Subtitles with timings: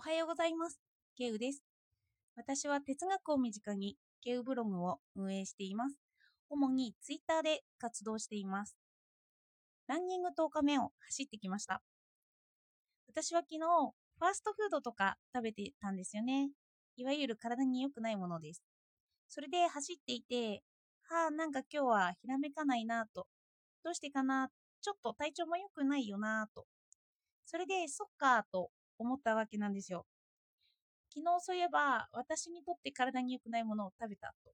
[0.00, 0.80] おはようございます。
[1.14, 1.62] ケウです。
[2.34, 5.96] 私は哲学を身近にケウブログを運営しています。
[6.48, 8.78] 主にツイッターで活動しています。
[9.88, 11.82] ランニング10日目を走ってきました。
[13.08, 16.48] 私は昨日、ファーストフードとか食べてたんですよね。
[16.96, 18.62] いわゆる体に良くないものです。
[19.28, 20.62] それで走っていて、
[21.10, 23.26] はあ、なんか今日はひらめかないなと。
[23.84, 24.48] どうしてかな？
[24.80, 26.64] ちょっと体調も良くないよなと。
[27.44, 28.70] それで、そっかと
[29.00, 30.06] 思ったわけなんですよ。
[31.12, 34.52] 昨日そういえば私にとって体に良くないものを食べたと。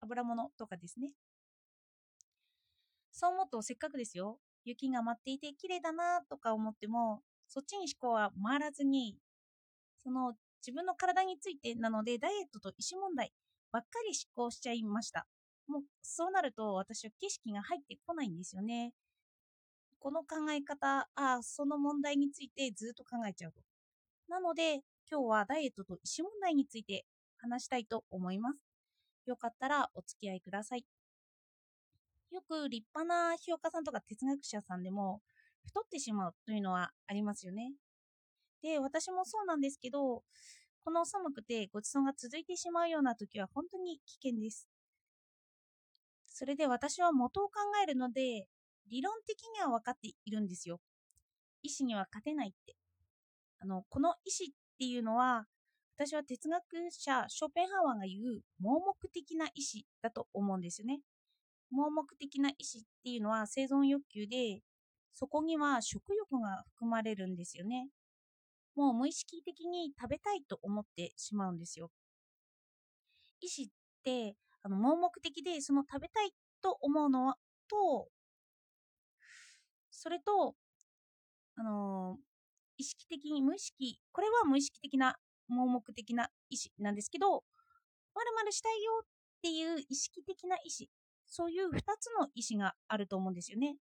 [0.00, 1.12] 油物とかですね。
[3.10, 4.38] そう思うとせっかくですよ。
[4.64, 9.16] 雪が舞っていて綺麗だなとか思っても、そっちに思考は回らずに、
[10.04, 10.34] その
[10.64, 13.32] 自分の体についてなのでダイエットと医師問題
[13.72, 15.26] ばっかり思考しちゃいました。
[15.66, 18.92] もうそうなると私は景色が入ってこないんですよね。
[19.98, 23.60] この考え方、ああその問題についてずっと考えちゃうと。
[24.28, 27.06] なので、今日はダイエットと医師問題について
[27.38, 28.58] 話したいと思います。
[29.26, 30.84] よかったらお付き合いください。
[32.30, 35.22] よく立派な評価さんとか哲学者さんでも
[35.64, 37.72] 太ってしまうというのはありますよね。
[38.62, 40.22] で、私もそうなんですけど、
[40.84, 44.68] この寒くてごちそうが続いてしまうような時は本当に危険です。
[46.26, 48.46] それで私は元を考えるので、
[48.90, 50.80] 理論的には分かっているんですよ。
[51.62, 52.77] 医師には勝てないって。
[53.60, 55.46] あの、この意志っていうのは、
[55.96, 61.00] 私は哲学者ショペンハワーが言う盲目的な意志だと思うんですよね。
[61.72, 64.60] 盲目的な意志っていうのは生存欲求で、
[65.12, 67.88] そこには食欲が含まれるんですよね。
[68.76, 71.90] もう無意識的に食べたいと思ってしまうんですよ。
[73.40, 73.68] 意志っ
[74.04, 76.30] てあの盲目的でその食べたい
[76.62, 77.34] と思うの
[77.68, 78.08] と、
[79.90, 80.54] それと、
[81.56, 82.18] あの
[82.78, 85.16] 意識的に無意識、これは無意識的な
[85.48, 87.44] 盲目的な意思なんですけど、
[88.14, 89.06] まるまるしたいよっ
[89.42, 90.88] ていう意識的な意思、
[91.26, 93.76] そういう2つの意思があると思うんですよね。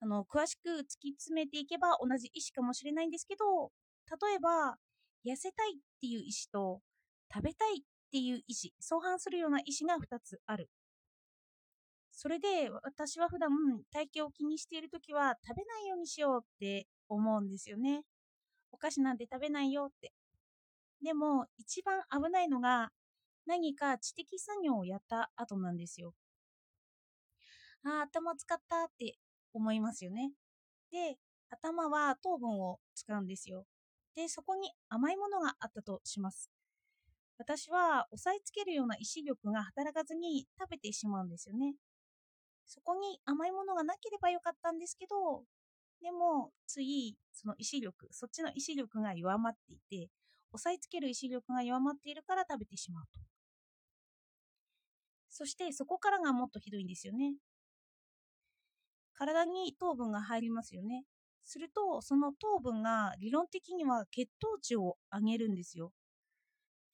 [0.00, 3.70] あの、詳しく突き詰めていけば同じ意思かもしれないんですけど、
[4.28, 4.76] 例えば、
[5.26, 6.80] 痩せたいっていう意思と、
[7.32, 10.70] 食べたいっていう意思、相反するような意思が2つある
[12.22, 13.48] それで私は普段
[13.90, 18.02] 体型を気にしている時は食べないようにしようって思うんですよね。
[18.72, 20.12] お菓子なんて食べないよって。
[21.02, 22.90] でも一番危ないのが
[23.46, 26.12] 何か知的作業をやった後なんですよ。
[27.84, 29.14] ああ、頭使ったって
[29.54, 30.32] 思いますよね。
[30.90, 31.16] で、
[31.48, 33.64] 頭は糖分を使うんですよ。
[34.14, 36.50] で、そこに甘いものがあったとします。
[37.38, 41.76] 私は押さえつけるような意志力が働かずに食べてしまうんですよね。
[42.70, 45.42] そこに甘いものがなければよかったんですけど、
[46.00, 50.08] でも、つい、その意志力、そっちの意志力が弱まっていて、
[50.52, 53.20] 押さえつける意志力が弱まっているから食べてしまうと。
[55.28, 57.34] そして、そこからがもっとひどいんですよね。
[59.14, 61.04] 体に糖分が入りますよね。
[61.44, 65.92] すると、その糖分が理論的には血糖値を上げるんですよ。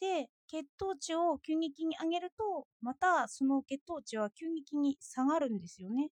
[0.01, 6.11] で、血糖値を急激に上げると、またその血糖値は急激に下がるんですよね。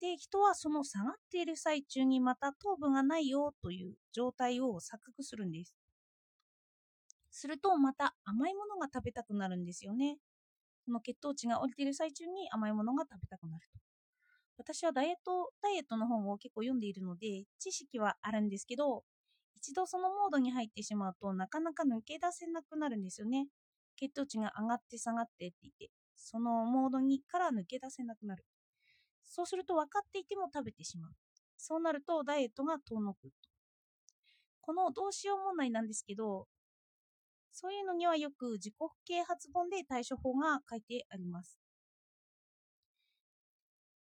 [0.00, 5.74] で、人はその下がっている最中にまた糖分がないよという状態を錯覚するんです。
[7.30, 10.18] するとまた甘いものが食べたくなるんですよね。
[10.86, 13.80] この血糖値が降りている最中に甘いものが食べたくなると。
[14.58, 19.04] 私はダイエット、ダイエットの本を結構読んでいるので、知識はあるんですけど、
[19.56, 23.48] 一度そのモードに入ってしまうとなかなか抜け出せなくなるんですよね。
[23.96, 28.44] 血糖値が上がって下がってって言って、そのモードにから抜け出せなくなる。
[29.24, 31.12] そうすると分かっていても食べてしまう。
[31.56, 33.30] そうなるとダイエットが遠のく。
[34.60, 36.46] このどうしよう問題なんですけど、
[37.50, 38.74] そういうのにはよく自己
[39.06, 41.58] 啓発本で対処法が書いてあります。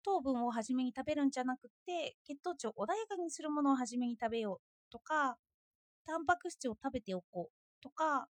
[0.03, 5.37] 糖分を初めに食べるんじゃなくて、血糖値を穏やかにするものを初めに食べようとか、
[6.07, 8.29] タンパク質を食べておこうとか、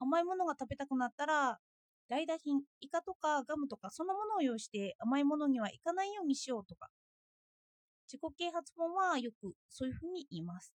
[0.00, 1.58] 甘いものが食べたくなったら、
[2.08, 6.88] 代打品、イカとかガムとかそのものを用意して甘いものにはいかないようにしようとか。
[8.08, 10.72] 自己啓発本はよくそういうふうに言います。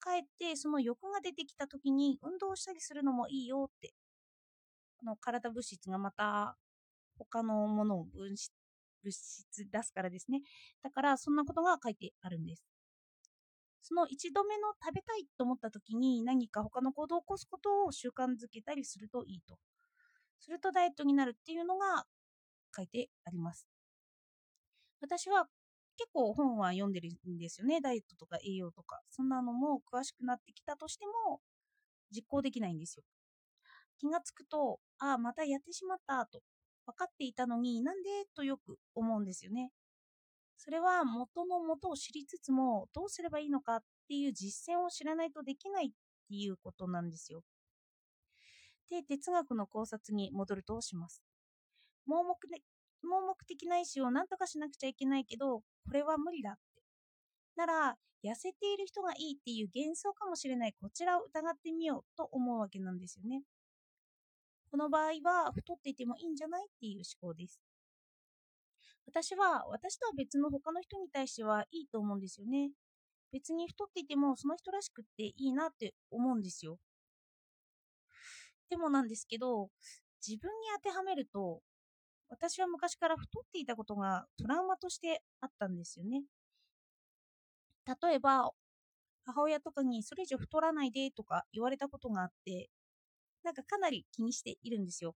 [0.00, 3.92] かえってその欲が出てきた時に運動したりするのもいいよって。
[5.02, 6.56] あの体物質がまた
[7.18, 8.50] 他のものを分子
[9.02, 10.42] 物質出すからですね。
[10.82, 12.75] だからそんなことが書いてあるんです。
[13.88, 19.58] その一度目の食べたいと思った時に何か他の行動を起こすことを習慣づけたりするといいと。
[20.40, 22.04] するとダイエットになるっていうのが
[22.74, 23.68] 書いてあります。
[25.00, 25.46] 私は
[25.96, 27.80] 結構本は読んでるんですよね。
[27.80, 29.00] ダイエットとか栄養とか。
[29.08, 31.40] そんなのも詳しくなってきたとしても、
[32.10, 33.04] 実行できないんですよ。
[33.98, 36.40] 気がつくと、ああ、またやってしまったと
[36.86, 38.08] 分かっていたのになんで？
[38.34, 39.70] とよく思うんですよね。
[40.56, 45.90] それは元の元を知りつつもどうすればいいのかっていう実践を知らないとできないっ
[46.28, 47.42] ていうことなんですよ。
[48.90, 51.22] で、哲学の考察に戻るとします。
[52.06, 52.62] 盲目で
[53.02, 56.82] 盲目的な意思を何とかしなくちゃいけないけど、これは無理だって。
[57.56, 63.42] なら、痩せている人がいいっていう幻想かもしれないこちらを疑ってみようと思うわけなんですよね。
[64.70, 67.60] この場合は太っていてもいいんじゃないっていう思考です。
[69.06, 72.70] 私は私とは別の他の人に対してはいいと思うんですよね。
[73.32, 76.78] 別に太っていてもその人らしくっていいなって思うんですよ。
[78.70, 79.70] でもなんですけど、
[80.26, 81.60] 自分に当てはめると、
[82.28, 86.24] 私は昔から太っていたことがトラウマとしてあったんですよね。
[87.86, 88.50] 例えば、
[89.24, 92.70] 母親とかにそれ以上太らないでとか言われたことがあって、
[93.44, 95.14] なんかかなり気にしているんですよ。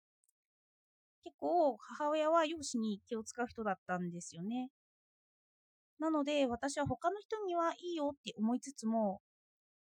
[1.27, 4.71] 結構母親は容姿に気を使う人だったんですよね。
[5.99, 9.21] なので私は他の人にはいいよって思いつつも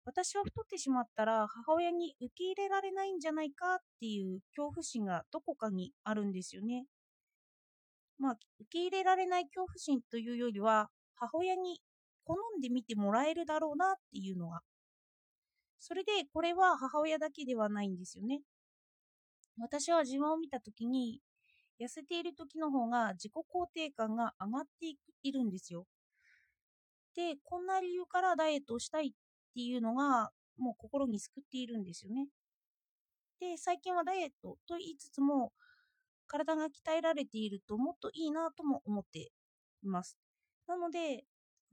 [0.04, 6.84] 私は太ってしまったら母親に受け入れられないんじゃないかっていう恐怖心がどこかにあるんですよね。
[8.18, 11.80] まあ、受け入れられない恐怖心というよりは母親に
[12.24, 14.60] 好んで見てもらえるだろうなっていうのが
[15.80, 18.42] それでこれは母親だけではないんですよね。
[19.58, 21.20] 私は自分を見た時に
[21.80, 25.86] 痩せている時の方が自己肯定感が上がっているんですよ。
[27.14, 29.10] で、こんな理由からダイエットをしたいっ
[29.54, 32.28] ていうのがもう心に救っているんですよね。
[33.40, 35.52] で、最近はダイエットと言いつつも
[36.26, 39.30] 体が鍛えられているともっといいなとも思って
[39.82, 40.16] います。
[40.66, 41.24] なので、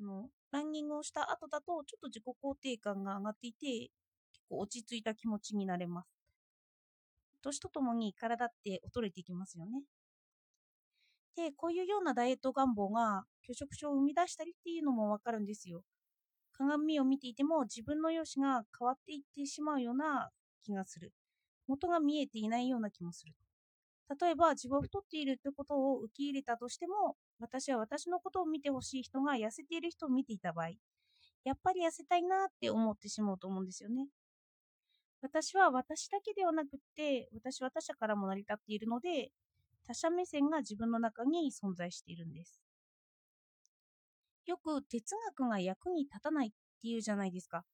[0.01, 3.91] あのランニングをした後だとちょっと自己肯定感が上がっていて
[4.33, 6.18] 結構落ち着いた気持ちになれます。
[7.41, 9.83] 年とともに体って衰えていきますよね。
[11.35, 15.83] で、こういうようなダイエット願望が拒食症を生み出したりっていうのもわかるんですよ。
[16.53, 20.29] 鏡を見ていても自分の容姿が変わっていってしまうような
[20.63, 21.13] 気がする。
[21.67, 23.33] 元が見えていないような気もする。
[24.19, 30.69] 例えば自分は太っているということを受け入れたとしても、私は私のことを見てほしい人が痩せている人を見ていた場合、
[31.43, 34.07] やっぱり痩せたいなって思ってしまうと思うんですよね。
[35.21, 39.31] 私は私だけではなくて、私は他者からも成り立っているので、
[39.85, 42.61] 他者目線が自分の中に存在しているんです。
[44.45, 46.51] よく哲学が役に立たないっ
[46.81, 47.65] ていうじゃないですか。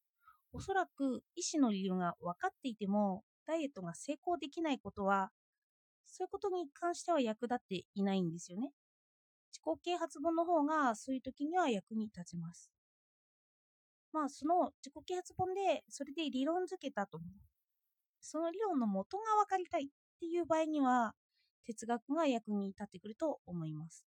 [0.53, 5.29] おそらく医師の理由が分かっていても、ダイエットが成功できないことは、
[6.05, 8.71] そういうことに関しては役立っていないんですよね。
[9.51, 12.71] 自己啓発本の方がそういう時には役に立ちます。
[14.15, 17.29] まあ、その自己啓発本でそれで理論づけたと思う。
[18.21, 19.87] その理論の元が分かりたいっ
[20.21, 21.13] ていう場合には、
[21.65, 24.05] 哲学が役に立ってくると思います。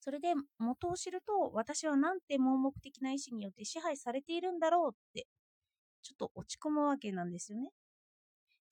[0.00, 5.26] それで元を知ると、私はなんて盲目的な意志によって支配されているんだろうって、
[6.02, 7.72] ちょっと落ち込むわけなんですよね。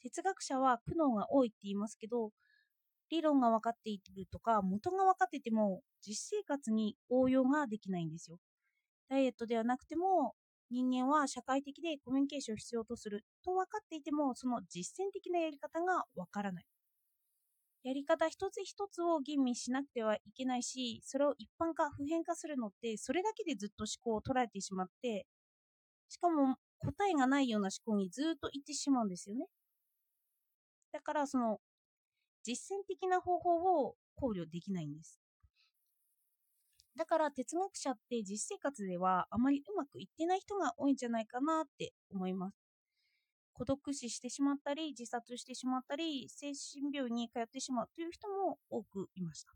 [0.01, 2.31] 哲学者は苦悩が多いって言いますけど、
[3.11, 8.39] 理論が分かっているとか、元が分かってても、実生活に応用ができないんですよ。
[9.15, 10.35] ダイエットではなくても
[10.71, 16.65] 人間は社会的でコミュニケーションを必要とすると分かっていてもその実践的なやり方が分からない。
[17.85, 25.27] やり方一つ一つを吟味しなくてはいけないしそれを一般化普遍化するのってそれだけでずっと思考を捉えてしまって
[26.09, 29.47] しかも答えがないような思考にずっといってしまうんですよね。
[30.93, 31.59] だからその
[32.43, 35.21] 実践的な方法を考慮できないんです。
[36.97, 42.57] だから哲学者って実生活ではあまりうまくいってない人が多いんじゃないかなって思います。
[43.53, 49.53] 孤独死してしまったり、自殺してしまったり、精神病に通ってしまうという人も多くいました。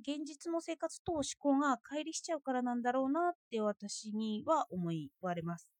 [0.00, 5.70] 現実の生活と思考が乖離しちゃうからなんだろうなって私には思いわれます。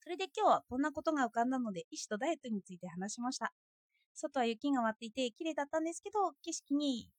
[0.00, 3.52] それで今日はこんなことが浮かんだので、医師とダイエットについて話しました。
[4.14, 7.10] 外は雪が舞っていて綺麗だったんですけど、景色に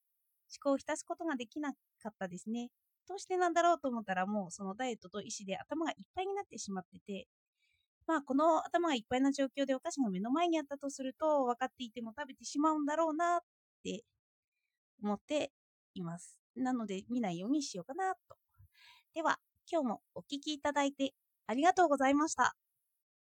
[0.50, 1.78] 思考を浸すことができなか
[2.10, 2.70] ったですね。
[3.08, 7.28] どうしてなんだろうと思ったらもうそのダイエットと医師で頭がいっぱいになってしまってて、
[8.08, 13.40] まあこの頭がいっぱいな状況でお菓子が目の前にあったとすると分かっていても食べてしまうんだろうなっ
[13.84, 14.04] て
[15.04, 15.52] 思って
[15.94, 16.40] います。
[16.56, 18.38] なので見ないようにしようかなと。
[19.14, 19.40] では
[19.72, 21.14] 今日もお聴きいただいて
[21.48, 22.56] ありがとうございました。